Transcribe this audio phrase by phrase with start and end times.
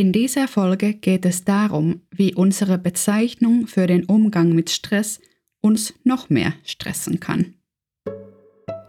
[0.00, 5.20] In dieser Folge geht es darum, wie unsere Bezeichnung für den Umgang mit Stress
[5.60, 7.52] uns noch mehr stressen kann.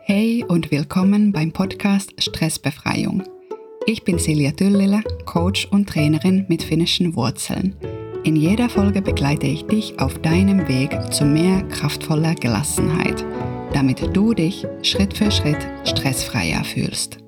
[0.03, 3.23] Hey und willkommen beim Podcast Stressbefreiung.
[3.87, 7.75] Ich bin Silja Düllele, Coach und Trainerin mit finnischen Wurzeln.
[8.23, 13.25] In jeder Folge begleite ich dich auf deinem Weg zu mehr kraftvoller Gelassenheit,
[13.73, 17.20] damit du dich Schritt für Schritt stressfreier fühlst.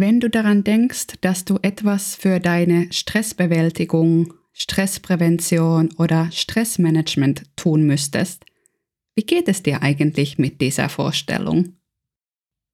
[0.00, 8.44] Wenn du daran denkst, dass du etwas für deine Stressbewältigung, Stressprävention oder Stressmanagement tun müsstest,
[9.16, 11.78] wie geht es dir eigentlich mit dieser Vorstellung?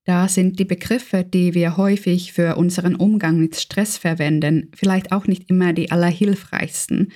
[0.03, 5.25] Da sind die Begriffe, die wir häufig für unseren Umgang mit Stress verwenden, vielleicht auch
[5.25, 7.11] nicht immer die allerhilfreichsten.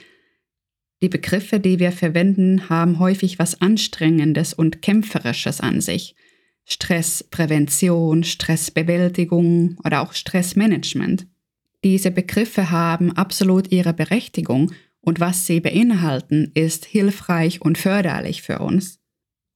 [1.03, 6.16] Die Begriffe, die wir verwenden, haben häufig was Anstrengendes und Kämpferisches an sich–
[6.69, 11.27] Stressprävention, Stressbewältigung oder auch Stressmanagement.
[11.83, 14.71] Diese Begriffe haben absolut ihre Berechtigung
[15.02, 18.99] und was sie beinhalten, ist hilfreich und förderlich für uns.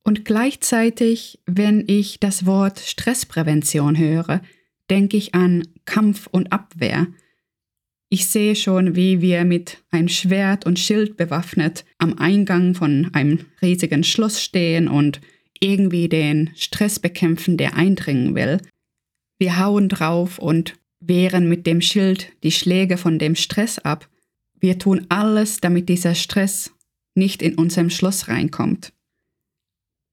[0.03, 4.41] Und gleichzeitig, wenn ich das Wort Stressprävention höre,
[4.89, 7.07] denke ich an Kampf und Abwehr.
[8.09, 13.45] Ich sehe schon, wie wir mit einem Schwert und Schild bewaffnet am Eingang von einem
[13.61, 15.21] riesigen Schloss stehen und
[15.59, 18.59] irgendwie den Stress bekämpfen, der eindringen will.
[19.39, 24.09] Wir hauen drauf und wehren mit dem Schild die Schläge von dem Stress ab.
[24.59, 26.71] Wir tun alles, damit dieser Stress
[27.15, 28.93] nicht in unserem Schloss reinkommt.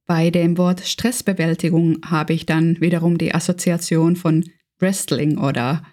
[0.06, 4.44] Bei dem Wort Stressbewältigung habe ich dann wiederum die Assoziation von
[4.80, 5.84] Wrestling oder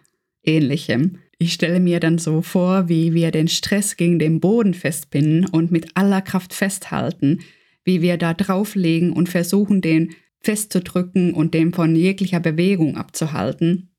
[0.44, 1.20] ähnlichem.
[1.38, 5.72] Ich stelle mir dann so vor, wie wir den Stress gegen den Boden festpinnen und
[5.72, 7.42] mit aller Kraft festhalten,
[7.88, 13.90] wie wir da drauflegen und versuchen, den festzudrücken und den von jeglicher Bewegung abzuhalten.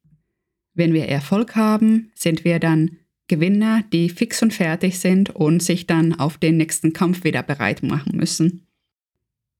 [0.74, 5.86] Wenn wir Erfolg haben, sind wir dann Gewinner, die fix und fertig sind und sich
[5.86, 8.66] dann auf den nächsten Kampf wieder bereit machen müssen.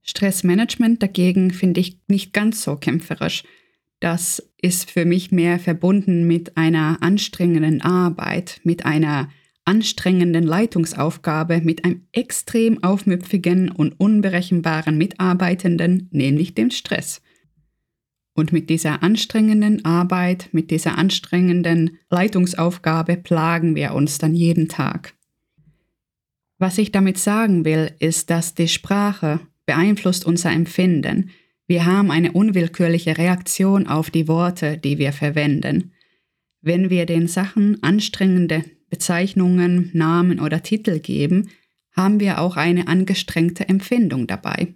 [0.02, 3.44] Stressmanagement dagegen finde ich nicht ganz so kämpferisch.
[3.98, 9.30] Das ist für mich mehr verbunden mit einer anstrengenden Arbeit, mit einer
[9.68, 17.20] anstrengenden Leitungsaufgabe mit einem extrem aufmüpfigen und unberechenbaren Mitarbeitenden, nämlich dem Stress.
[18.32, 25.12] Und mit dieser anstrengenden Arbeit, mit dieser anstrengenden Leitungsaufgabe plagen wir uns dann jeden Tag.
[26.56, 31.28] Was ich damit sagen will, ist, dass die Sprache beeinflusst unser Empfinden.
[31.66, 35.92] Wir haben eine unwillkürliche Reaktion auf die Worte, die wir verwenden.
[36.62, 41.50] Wenn wir den Sachen anstrengende Bezeichnungen, Namen oder Titel geben,
[41.92, 44.74] haben wir auch eine angestrengte Empfindung dabei.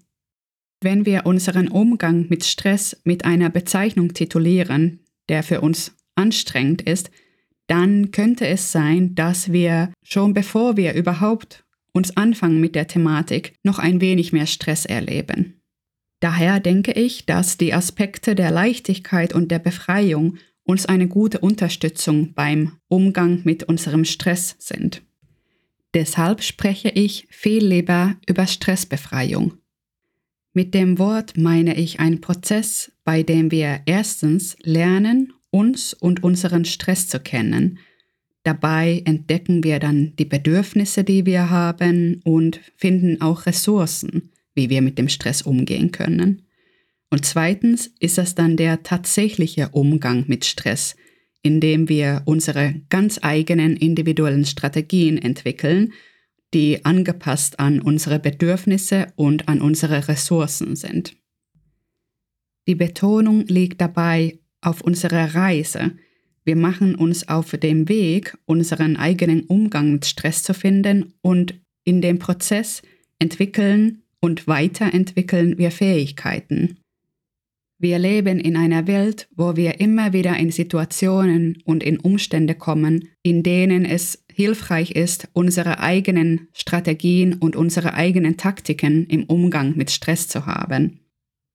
[0.80, 7.10] Wenn wir unseren Umgang mit Stress mit einer Bezeichnung titulieren, der für uns anstrengend ist,
[7.68, 13.54] dann könnte es sein, dass wir schon bevor wir überhaupt uns anfangen mit der Thematik
[13.62, 15.60] noch ein wenig mehr Stress erleben.
[16.20, 22.34] Daher denke ich, dass die Aspekte der Leichtigkeit und der Befreiung uns eine gute Unterstützung
[22.34, 25.02] beim Umgang mit unserem Stress sind.
[25.94, 29.54] Deshalb spreche ich viel lieber über Stressbefreiung.
[30.54, 36.64] Mit dem Wort meine ich einen Prozess, bei dem wir erstens lernen, uns und unseren
[36.64, 37.78] Stress zu kennen.
[38.42, 44.82] Dabei entdecken wir dann die Bedürfnisse, die wir haben und finden auch Ressourcen, wie wir
[44.82, 46.42] mit dem Stress umgehen können.
[47.12, 50.96] Und zweitens ist das dann der tatsächliche Umgang mit Stress,
[51.42, 55.92] indem wir unsere ganz eigenen individuellen Strategien entwickeln,
[56.54, 61.14] die angepasst an unsere Bedürfnisse und an unsere Ressourcen sind.
[62.66, 65.92] Die Betonung liegt dabei auf unserer Reise.
[66.44, 72.00] Wir machen uns auf dem Weg, unseren eigenen Umgang mit Stress zu finden und in
[72.00, 72.80] dem Prozess
[73.18, 76.78] entwickeln und weiterentwickeln wir Fähigkeiten.
[77.82, 83.08] Wir leben in einer Welt, wo wir immer wieder in Situationen und in Umstände kommen,
[83.24, 89.90] in denen es hilfreich ist, unsere eigenen Strategien und unsere eigenen Taktiken im Umgang mit
[89.90, 91.00] Stress zu haben.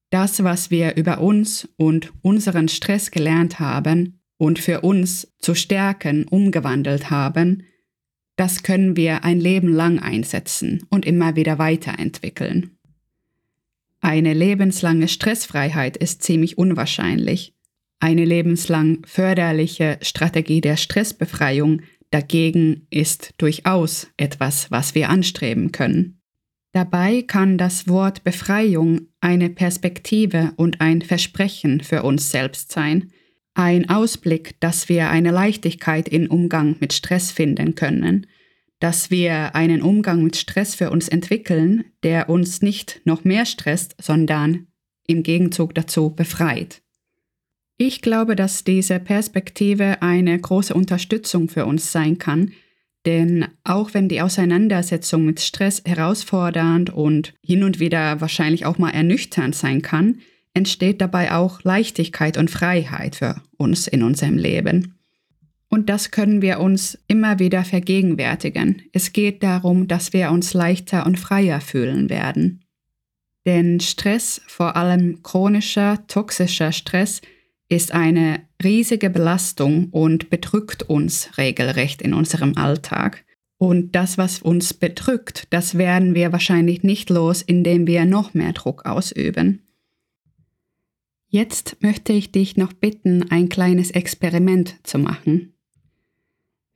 [0.10, 6.26] Das, was wir über uns und unseren Stress gelernt haben und für uns zu Stärken
[6.26, 7.64] umgewandelt haben,
[8.36, 12.77] das können wir ein Leben lang einsetzen und immer wieder weiterentwickeln.
[14.02, 17.54] Eine lebenslange Stressfreiheit ist ziemlich unwahrscheinlich.
[18.00, 26.22] Eine lebenslang förderliche Strategie der Stressbefreiung dagegen ist durchaus etwas, was wir anstreben können.
[26.74, 33.12] Dabei kann das Wort Befreiung eine Perspektive und ein Versprechen für uns selbst sein,
[33.56, 38.28] ein Ausblick, dass wir eine Leichtigkeit im Umgang mit Stress finden können,
[38.80, 43.96] dass wir einen Umgang mit Stress für uns entwickeln, der uns nicht noch mehr stresst,
[44.00, 44.68] sondern
[45.08, 46.82] im Gegenzug dazu befreit.
[47.78, 52.52] Ich glaube, dass diese Perspektive eine große Unterstützung für uns sein kann,
[53.06, 58.90] denn auch wenn die Auseinandersetzung mit Stress herausfordernd und hin und wieder wahrscheinlich auch mal
[58.90, 60.20] ernüchternd sein kann,
[60.54, 64.97] entsteht dabei auch Leichtigkeit und Freiheit für uns in unserem Leben.
[65.78, 68.82] Und das können wir uns immer wieder vergegenwärtigen.
[68.94, 72.66] Es geht darum, dass wir uns leichter und freier fühlen werden.
[73.46, 77.22] Denn Stress, vor allem chronischer, toxischer Stress,
[77.70, 83.24] ist eine riesige Belastung und bedrückt uns regelrecht in unserem Alltag.
[83.60, 88.54] Und das, was uns bedrückt, das werden wir wahrscheinlich nicht los, indem wir noch mehr
[88.54, 89.62] Druck ausüben.
[91.28, 95.54] Jetzt möchte ich dich noch bitten, ein kleines Experiment zu machen.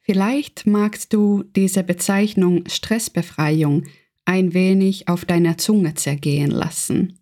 [0.01, 3.85] Vielleicht magst du diese Bezeichnung Stressbefreiung
[4.25, 7.19] ein wenig auf deiner Zunge zergehen lassen.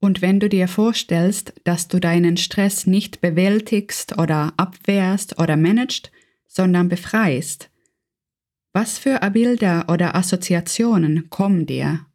[0.00, 6.10] Und wenn du dir vorstellst, dass du deinen Stress nicht bewältigst oder abwehrst oder managst,
[6.48, 7.70] sondern befreist,
[8.72, 12.06] was für Bilder oder Assoziationen kommen dir?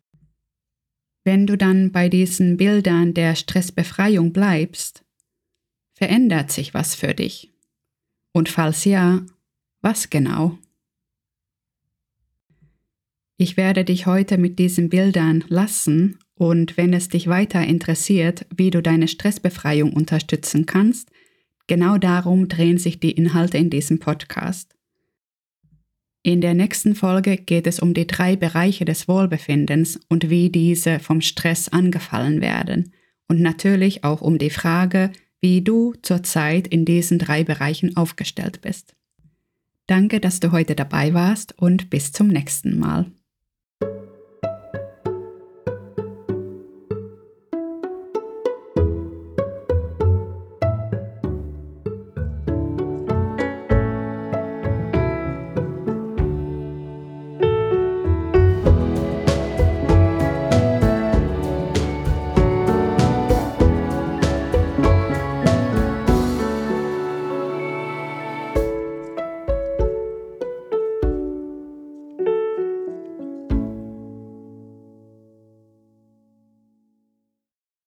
[1.24, 5.06] Wenn du dann bei diesen Bildern der Stressbefreiung bleibst,
[5.94, 7.57] verändert sich was für dich?
[8.38, 9.26] Und falls ja,
[9.82, 10.60] was genau?
[13.38, 18.70] Ich werde dich heute mit diesen Bildern lassen und wenn es dich weiter interessiert, wie
[18.70, 21.10] du deine Stressbefreiung unterstützen kannst,
[21.66, 24.76] genau darum drehen sich die Inhalte in diesem Podcast.
[26.22, 31.00] In der nächsten Folge geht es um die drei Bereiche des Wohlbefindens und wie diese
[31.00, 32.94] vom Stress angefallen werden
[33.28, 35.12] und natürlich auch um die Frage,
[35.42, 38.96] wie du zurzeit in diesen drei Bereichen aufgestellt bist.
[39.86, 43.06] Danke, dass du heute dabei warst und bis zum nächsten Mal.